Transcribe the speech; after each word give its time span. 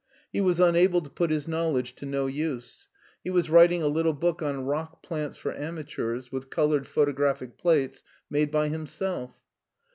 He 0.33 0.41
was 0.41 0.59
unable 0.59 1.01
to 1.01 1.11
put 1.11 1.29
his 1.29 1.47
knowledge 1.47 1.93
to 1.97 2.07
no 2.07 2.25
use; 2.25 2.87
he 3.23 3.29
was 3.29 3.51
writing 3.51 3.83
a 3.83 3.87
little 3.87 4.13
book 4.13 4.41
on 4.41 4.65
rock 4.65 5.03
plants 5.03 5.37
for 5.37 5.55
amateurs, 5.55 6.31
with 6.31 6.49
colored 6.49 6.87
photographic 6.87 7.55
plates 7.59 8.03
made 8.27 8.49
by 8.49 8.69
himself. 8.69 9.35